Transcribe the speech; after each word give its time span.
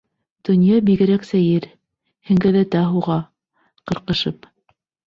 Донъя 0.47 0.79
бигерәк 0.87 1.27
сәйер, 1.33 1.69
Һеңгәҙәтә 2.31 2.85
һуға, 2.95 3.21
ҡырҡышып. 3.93 4.53